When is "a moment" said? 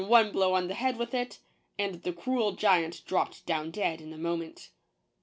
4.11-4.71